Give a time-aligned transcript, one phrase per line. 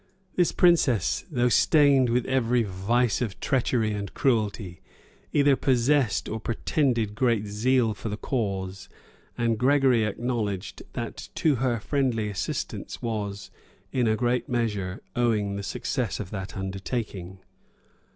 [0.35, 4.81] This princess, though stained with every vice of treachery and cruelty,
[5.31, 8.89] either possessed or pretended great zeal for the cause;
[9.37, 13.51] and Gregory acknowledged, that to her friendly assistance was,
[13.91, 17.37] in a great measure, owing the success of that undertaking.